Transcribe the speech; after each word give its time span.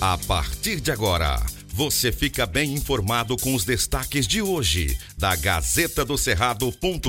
A 0.00 0.16
partir 0.16 0.80
de 0.80 0.92
agora, 0.92 1.44
você 1.74 2.12
fica 2.12 2.46
bem 2.46 2.72
informado 2.72 3.36
com 3.36 3.52
os 3.52 3.64
destaques 3.64 4.28
de 4.28 4.40
hoje 4.40 4.96
da 5.18 5.34
Gazeta 5.34 6.04
do 6.04 6.16
Cerrado.com.br. 6.16 7.08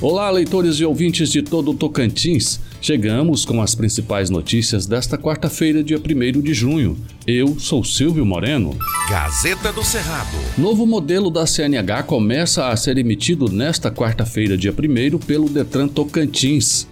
Olá, 0.00 0.30
leitores 0.30 0.76
e 0.76 0.84
ouvintes 0.84 1.30
de 1.30 1.42
todo 1.42 1.72
o 1.72 1.74
Tocantins. 1.74 2.60
Chegamos 2.80 3.44
com 3.44 3.60
as 3.60 3.74
principais 3.74 4.30
notícias 4.30 4.86
desta 4.86 5.18
quarta-feira, 5.18 5.82
dia 5.82 5.98
1 5.98 6.40
de 6.40 6.54
junho. 6.54 6.96
Eu 7.26 7.58
sou 7.58 7.82
Silvio 7.82 8.24
Moreno. 8.24 8.78
Gazeta 9.10 9.72
do 9.72 9.82
Cerrado. 9.82 10.36
Novo 10.56 10.86
modelo 10.86 11.28
da 11.28 11.44
CNH 11.44 12.04
começa 12.04 12.68
a 12.68 12.76
ser 12.76 12.98
emitido 12.98 13.50
nesta 13.50 13.90
quarta-feira, 13.90 14.56
dia 14.56 14.72
1 14.72 15.18
pelo 15.18 15.48
Detran 15.48 15.88
Tocantins. 15.88 16.86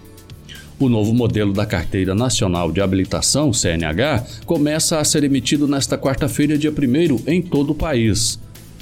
O 0.81 0.89
novo 0.89 1.13
modelo 1.13 1.53
da 1.53 1.63
Carteira 1.63 2.15
Nacional 2.15 2.71
de 2.71 2.81
Habilitação, 2.81 3.53
CNH, 3.53 4.25
começa 4.47 4.97
a 4.97 5.03
ser 5.03 5.23
emitido 5.23 5.67
nesta 5.67 5.95
quarta-feira, 5.95 6.57
dia 6.57 6.71
1 6.71 7.31
em 7.31 7.39
todo 7.39 7.69
o 7.69 7.75
país. 7.75 8.39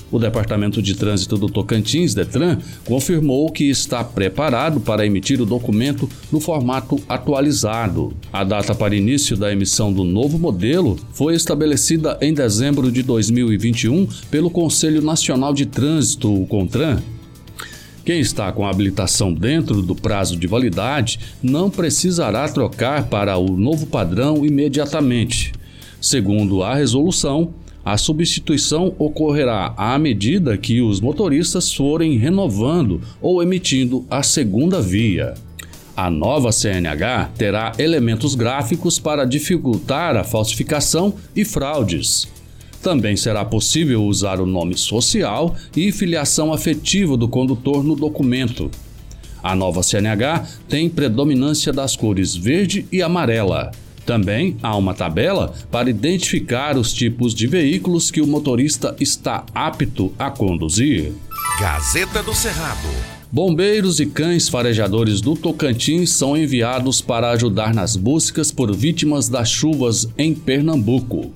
O 0.09 0.17
Departamento 0.17 0.81
de 0.81 0.95
Trânsito 0.95 1.37
do 1.37 1.47
Tocantins, 1.47 2.13
Detran, 2.13 2.57
confirmou 2.85 3.51
que 3.51 3.65
está 3.65 4.01
preparado 4.01 4.79
para 4.79 5.05
emitir 5.05 5.41
o 5.41 5.45
documento 5.45 6.09
no 6.31 6.39
formato 6.39 6.97
atualizado. 7.09 8.13
A 8.31 8.45
data 8.45 8.73
para 8.73 8.95
início 8.95 9.35
da 9.35 9.51
emissão 9.51 9.91
do 9.91 10.05
novo 10.05 10.39
modelo 10.39 10.97
foi 11.11 11.35
estabelecida 11.35 12.17
em 12.21 12.33
dezembro 12.33 12.89
de 12.89 13.03
2021 13.03 14.07
pelo 14.31 14.49
Conselho 14.49 15.01
Nacional 15.01 15.53
de 15.53 15.65
Trânsito, 15.65 16.33
o 16.33 16.47
CONTRAN. 16.47 17.03
Quem 18.09 18.21
está 18.21 18.51
com 18.51 18.65
a 18.65 18.71
habilitação 18.71 19.31
dentro 19.31 19.83
do 19.83 19.93
prazo 19.93 20.35
de 20.35 20.47
validade 20.47 21.19
não 21.43 21.69
precisará 21.69 22.49
trocar 22.49 23.03
para 23.03 23.37
o 23.37 23.55
novo 23.55 23.85
padrão 23.85 24.43
imediatamente. 24.43 25.53
Segundo 26.01 26.63
a 26.63 26.73
resolução, 26.73 27.53
a 27.85 27.97
substituição 27.97 28.95
ocorrerá 28.97 29.75
à 29.77 29.95
medida 29.99 30.57
que 30.57 30.81
os 30.81 30.99
motoristas 30.99 31.71
forem 31.71 32.17
renovando 32.17 32.99
ou 33.21 33.43
emitindo 33.43 34.03
a 34.09 34.23
segunda 34.23 34.81
via. 34.81 35.35
A 35.95 36.09
nova 36.09 36.51
CNH 36.51 37.29
terá 37.37 37.73
elementos 37.77 38.33
gráficos 38.33 38.97
para 38.97 39.23
dificultar 39.23 40.17
a 40.17 40.23
falsificação 40.23 41.13
e 41.35 41.45
fraudes. 41.45 42.27
Também 42.81 43.17
será 43.17 43.43
possível 43.43 44.03
usar 44.03 44.39
o 44.39 44.45
nome 44.45 44.77
social 44.77 45.55
e 45.75 45.91
filiação 45.91 46.53
afetiva 46.53 47.17
do 47.17 47.27
condutor 47.27 47.83
no 47.83 47.95
documento. 47.95 48.71
A 49.43 49.55
nova 49.55 49.83
CNH 49.83 50.45
tem 50.67 50.89
predominância 50.89 51.71
das 51.71 51.95
cores 51.95 52.35
verde 52.35 52.85
e 52.91 53.01
amarela. 53.01 53.71
Também 54.05 54.57
há 54.63 54.75
uma 54.75 54.93
tabela 54.93 55.53
para 55.69 55.89
identificar 55.89 56.77
os 56.77 56.91
tipos 56.93 57.33
de 57.33 57.47
veículos 57.47 58.09
que 58.09 58.21
o 58.21 58.27
motorista 58.27 58.95
está 58.99 59.45
apto 59.53 60.11
a 60.17 60.31
conduzir. 60.31 61.13
Gazeta 61.59 62.23
do 62.23 62.33
Cerrado. 62.33 62.89
Bombeiros 63.31 63.99
e 63.99 64.07
cães 64.07 64.49
farejadores 64.49 65.21
do 65.21 65.35
Tocantins 65.35 66.11
são 66.11 66.35
enviados 66.35 66.99
para 67.01 67.29
ajudar 67.29 67.73
nas 67.73 67.95
buscas 67.95 68.51
por 68.51 68.75
vítimas 68.75 69.29
das 69.29 69.49
chuvas 69.49 70.09
em 70.17 70.33
Pernambuco. 70.33 71.31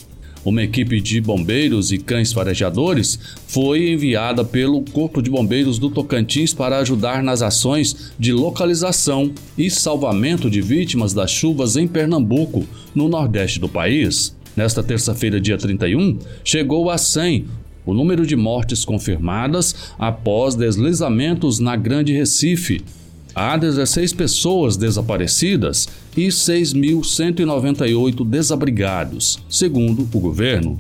Uma 0.45 0.61
equipe 0.61 0.99
de 0.99 1.21
bombeiros 1.21 1.93
e 1.93 1.97
cães 1.97 2.33
farejadores 2.33 3.17
foi 3.47 3.91
enviada 3.91 4.43
pelo 4.43 4.81
Corpo 4.81 5.21
de 5.21 5.29
Bombeiros 5.29 5.79
do 5.79 5.89
Tocantins 5.89 6.53
para 6.53 6.79
ajudar 6.79 7.23
nas 7.23 7.41
ações 7.41 8.11
de 8.19 8.33
localização 8.33 9.31
e 9.57 9.69
salvamento 9.69 10.49
de 10.49 10.61
vítimas 10.61 11.13
das 11.13 11.31
chuvas 11.31 11.77
em 11.77 11.87
Pernambuco, 11.87 12.65
no 12.93 13.07
nordeste 13.07 13.57
do 13.57 13.69
país. 13.69 14.35
Nesta 14.53 14.83
terça-feira, 14.83 15.39
dia 15.39 15.57
31, 15.57 16.19
chegou 16.43 16.89
a 16.89 16.97
100 16.97 17.45
o 17.85 17.93
número 17.93 18.25
de 18.25 18.35
mortes 18.35 18.85
confirmadas 18.85 19.93
após 19.97 20.55
deslizamentos 20.55 21.59
na 21.59 21.75
Grande 21.75 22.13
Recife, 22.13 22.81
Há 23.35 23.57
16 23.57 24.13
pessoas 24.13 24.77
desaparecidas 24.77 25.89
e 26.15 26.27
6.198 26.27 28.23
desabrigados, 28.23 29.39
segundo 29.49 30.03
o 30.03 30.19
governo. 30.19 30.77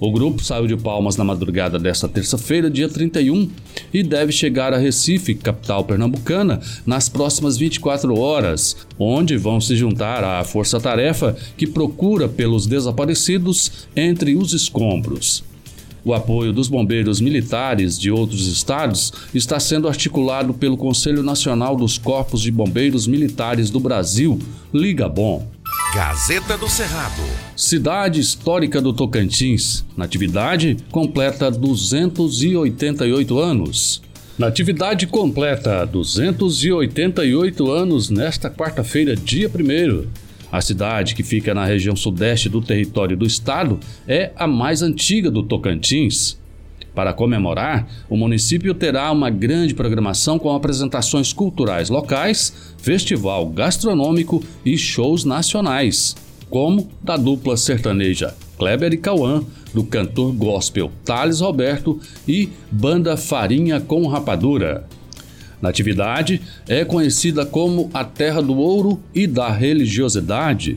O 0.00 0.10
grupo 0.10 0.42
saiu 0.42 0.66
de 0.66 0.76
Palmas 0.76 1.16
na 1.16 1.22
madrugada 1.22 1.78
desta 1.78 2.08
terça-feira, 2.08 2.68
dia 2.68 2.88
31, 2.88 3.48
e 3.94 4.02
deve 4.02 4.32
chegar 4.32 4.72
a 4.74 4.76
Recife, 4.76 5.36
capital 5.36 5.84
pernambucana, 5.84 6.60
nas 6.84 7.08
próximas 7.08 7.56
24 7.56 8.18
horas, 8.18 8.76
onde 8.98 9.36
vão 9.36 9.60
se 9.60 9.76
juntar 9.76 10.24
à 10.24 10.42
força-tarefa 10.42 11.36
que 11.56 11.68
procura 11.68 12.28
pelos 12.28 12.66
desaparecidos 12.66 13.86
entre 13.94 14.34
os 14.34 14.52
escombros. 14.52 15.44
O 16.04 16.12
apoio 16.12 16.52
dos 16.52 16.66
bombeiros 16.68 17.20
militares 17.20 17.98
de 17.98 18.10
outros 18.10 18.48
estados 18.48 19.12
está 19.32 19.60
sendo 19.60 19.86
articulado 19.86 20.52
pelo 20.52 20.76
Conselho 20.76 21.22
Nacional 21.22 21.76
dos 21.76 21.96
Corpos 21.96 22.42
de 22.42 22.50
Bombeiros 22.50 23.06
Militares 23.06 23.70
do 23.70 23.78
Brasil, 23.78 24.38
Liga 24.74 25.08
Bom. 25.08 25.46
Gazeta 25.94 26.58
do 26.58 26.68
Cerrado. 26.68 27.22
Cidade 27.54 28.18
histórica 28.18 28.80
do 28.80 28.92
Tocantins. 28.92 29.84
Natividade 29.96 30.76
completa 30.90 31.50
288 31.50 33.38
anos. 33.38 34.02
Natividade 34.38 35.06
completa 35.06 35.84
288 35.84 37.70
anos 37.70 38.10
nesta 38.10 38.50
quarta-feira, 38.50 39.14
dia 39.14 39.48
1 39.48 40.21
a 40.52 40.60
cidade, 40.60 41.14
que 41.14 41.22
fica 41.22 41.54
na 41.54 41.64
região 41.64 41.96
sudeste 41.96 42.50
do 42.50 42.60
território 42.60 43.16
do 43.16 43.24
estado, 43.24 43.80
é 44.06 44.32
a 44.36 44.46
mais 44.46 44.82
antiga 44.82 45.30
do 45.30 45.42
Tocantins. 45.42 46.38
Para 46.94 47.14
comemorar, 47.14 47.88
o 48.06 48.18
município 48.18 48.74
terá 48.74 49.10
uma 49.10 49.30
grande 49.30 49.72
programação 49.72 50.38
com 50.38 50.54
apresentações 50.54 51.32
culturais 51.32 51.88
locais, 51.88 52.74
festival 52.76 53.46
gastronômico 53.46 54.44
e 54.62 54.76
shows 54.76 55.24
nacionais, 55.24 56.14
como 56.50 56.90
da 57.02 57.16
dupla 57.16 57.56
sertaneja 57.56 58.34
Kleber 58.58 58.92
e 58.92 58.98
Cauã, 58.98 59.42
do 59.72 59.82
cantor 59.82 60.32
gospel 60.32 60.92
Thales 61.02 61.40
Roberto 61.40 61.98
e 62.28 62.50
banda 62.70 63.16
Farinha 63.16 63.80
com 63.80 64.06
Rapadura. 64.06 64.86
Natividade 65.62 66.40
é 66.68 66.84
conhecida 66.84 67.46
como 67.46 67.88
a 67.94 68.04
terra 68.04 68.42
do 68.42 68.58
ouro 68.58 69.00
e 69.14 69.28
da 69.28 69.48
religiosidade. 69.48 70.76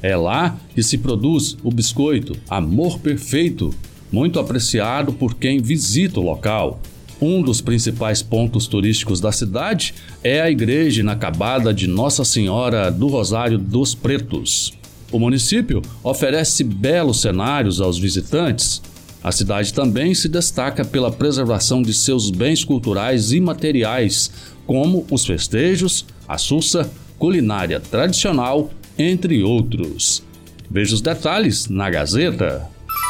É 0.00 0.16
lá 0.16 0.56
que 0.72 0.84
se 0.84 0.96
produz 0.96 1.56
o 1.64 1.70
biscoito 1.72 2.36
Amor 2.48 3.00
Perfeito, 3.00 3.74
muito 4.10 4.38
apreciado 4.38 5.12
por 5.12 5.34
quem 5.34 5.60
visita 5.60 6.20
o 6.20 6.22
local. 6.22 6.80
Um 7.20 7.42
dos 7.42 7.60
principais 7.60 8.22
pontos 8.22 8.66
turísticos 8.66 9.20
da 9.20 9.32
cidade 9.32 9.94
é 10.22 10.40
a 10.40 10.50
igreja 10.50 11.00
inacabada 11.00 11.74
de 11.74 11.86
Nossa 11.86 12.24
Senhora 12.24 12.90
do 12.90 13.08
Rosário 13.08 13.58
dos 13.58 13.94
Pretos. 13.94 14.72
O 15.12 15.18
município 15.18 15.82
oferece 16.04 16.62
belos 16.62 17.20
cenários 17.20 17.80
aos 17.80 17.98
visitantes, 17.98 18.80
a 19.22 19.30
cidade 19.30 19.74
também 19.74 20.14
se 20.14 20.28
destaca 20.28 20.84
pela 20.84 21.12
preservação 21.12 21.82
de 21.82 21.92
seus 21.92 22.30
bens 22.30 22.64
culturais 22.64 23.32
e 23.32 23.40
materiais, 23.40 24.30
como 24.66 25.06
os 25.10 25.26
festejos, 25.26 26.06
a 26.26 26.38
sussa, 26.38 26.90
culinária 27.18 27.78
tradicional, 27.78 28.70
entre 28.98 29.42
outros. 29.42 30.22
Veja 30.70 30.94
os 30.94 31.02
detalhes 31.02 31.68
na 31.68 31.90
Gazeta. 31.90 32.66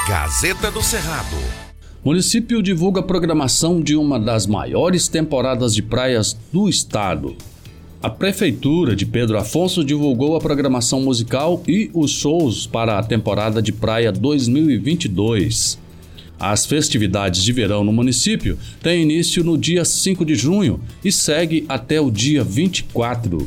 Gazeta 0.08 0.70
do 0.70 0.82
Cerrado. 0.82 1.36
Município 2.02 2.62
divulga 2.62 3.00
a 3.00 3.04
programação 3.04 3.80
de 3.80 3.94
uma 3.94 4.18
das 4.18 4.46
maiores 4.46 5.06
temporadas 5.06 5.74
de 5.74 5.82
praias 5.82 6.36
do 6.50 6.68
estado. 6.68 7.36
A 8.02 8.08
Prefeitura 8.08 8.96
de 8.96 9.04
Pedro 9.04 9.38
Afonso 9.38 9.84
divulgou 9.84 10.34
a 10.34 10.40
programação 10.40 11.02
musical 11.02 11.62
e 11.68 11.90
os 11.92 12.10
shows 12.10 12.66
para 12.66 12.98
a 12.98 13.02
temporada 13.02 13.60
de 13.60 13.70
praia 13.70 14.10
2022. 14.10 15.78
As 16.40 16.64
festividades 16.64 17.42
de 17.42 17.52
verão 17.52 17.84
no 17.84 17.92
município 17.92 18.58
têm 18.82 19.02
início 19.02 19.44
no 19.44 19.58
dia 19.58 19.84
5 19.84 20.24
de 20.24 20.34
junho 20.34 20.80
e 21.04 21.12
segue 21.12 21.66
até 21.68 22.00
o 22.00 22.10
dia 22.10 22.42
24. 22.42 23.46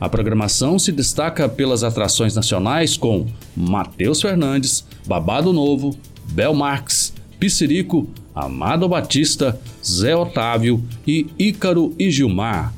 A 0.00 0.08
programação 0.08 0.76
se 0.76 0.90
destaca 0.90 1.48
pelas 1.48 1.84
atrações 1.84 2.34
nacionais 2.34 2.96
com 2.96 3.28
Matheus 3.56 4.20
Fernandes, 4.20 4.84
Babado 5.06 5.52
Novo, 5.52 5.96
Bel 6.32 6.52
Marx, 6.52 7.14
Piscirico, 7.38 8.08
Amado 8.34 8.88
Batista, 8.88 9.60
Zé 9.84 10.16
Otávio 10.16 10.82
e 11.06 11.28
Ícaro 11.38 11.94
e 11.96 12.10
Gilmar. 12.10 12.74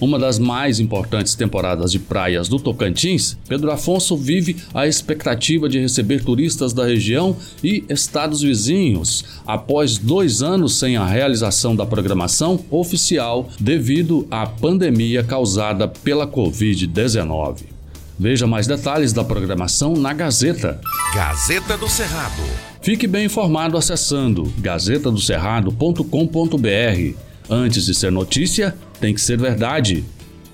Uma 0.00 0.18
das 0.18 0.38
mais 0.38 0.80
importantes 0.80 1.34
temporadas 1.34 1.92
de 1.92 1.98
praias 1.98 2.48
do 2.48 2.58
Tocantins, 2.58 3.38
Pedro 3.48 3.70
Afonso 3.70 4.16
vive 4.16 4.56
a 4.72 4.86
expectativa 4.86 5.68
de 5.68 5.78
receber 5.78 6.24
turistas 6.24 6.72
da 6.72 6.84
região 6.84 7.36
e 7.62 7.84
estados 7.88 8.42
vizinhos, 8.42 9.24
após 9.46 9.96
dois 9.96 10.42
anos 10.42 10.78
sem 10.78 10.96
a 10.96 11.06
realização 11.06 11.76
da 11.76 11.86
programação 11.86 12.64
oficial 12.70 13.48
devido 13.60 14.26
à 14.30 14.46
pandemia 14.46 15.22
causada 15.22 15.86
pela 15.86 16.26
Covid-19. 16.26 17.74
Veja 18.18 18.46
mais 18.46 18.66
detalhes 18.66 19.12
da 19.12 19.24
programação 19.24 19.94
na 19.94 20.12
Gazeta. 20.12 20.80
Gazeta 21.14 21.76
do 21.76 21.88
Cerrado. 21.88 22.42
Fique 22.80 23.06
bem 23.06 23.26
informado 23.26 23.76
acessando 23.76 24.52
gazetadocerrado.com.br. 24.58 27.33
Antes 27.48 27.86
de 27.86 27.94
ser 27.94 28.10
notícia, 28.10 28.76
tem 29.00 29.14
que 29.14 29.20
ser 29.20 29.38
verdade. 29.38 30.04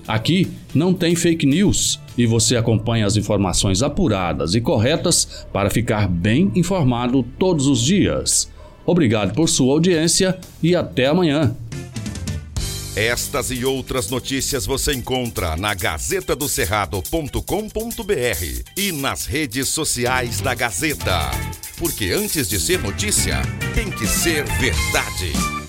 Aqui 0.07 0.51
não 0.73 0.93
tem 0.93 1.15
fake 1.15 1.45
news 1.45 1.99
e 2.17 2.25
você 2.25 2.57
acompanha 2.57 3.05
as 3.05 3.15
informações 3.15 3.81
apuradas 3.81 4.55
e 4.55 4.61
corretas 4.61 5.45
para 5.53 5.69
ficar 5.69 6.07
bem 6.07 6.51
informado 6.55 7.23
todos 7.37 7.67
os 7.67 7.81
dias. 7.81 8.49
Obrigado 8.85 9.33
por 9.33 9.47
sua 9.47 9.73
audiência 9.73 10.37
e 10.61 10.75
até 10.75 11.07
amanhã. 11.07 11.55
Estas 12.95 13.51
e 13.51 13.63
outras 13.63 14.09
notícias 14.09 14.65
você 14.65 14.93
encontra 14.93 15.55
na 15.55 15.73
gazetadocerrado.com.br 15.73 18.63
e 18.75 18.91
nas 18.91 19.25
redes 19.25 19.69
sociais 19.69 20.41
da 20.41 20.53
Gazeta. 20.53 21.31
Porque 21.77 22.11
antes 22.11 22.49
de 22.49 22.59
ser 22.59 22.81
notícia, 22.81 23.41
tem 23.73 23.89
que 23.89 24.05
ser 24.05 24.43
verdade. 24.59 25.60